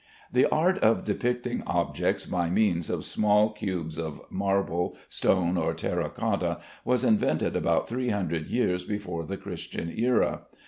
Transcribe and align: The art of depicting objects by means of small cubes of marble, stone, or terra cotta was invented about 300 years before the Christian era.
The 0.33 0.47
art 0.47 0.79
of 0.79 1.05
depicting 1.05 1.61
objects 1.67 2.25
by 2.25 2.49
means 2.49 2.89
of 2.89 3.05
small 3.05 3.51
cubes 3.51 3.99
of 3.99 4.19
marble, 4.31 4.97
stone, 5.07 5.57
or 5.57 5.75
terra 5.75 6.09
cotta 6.09 6.57
was 6.83 7.03
invented 7.03 7.55
about 7.55 7.87
300 7.87 8.47
years 8.47 8.83
before 8.83 9.25
the 9.25 9.37
Christian 9.37 9.93
era. 9.95 10.41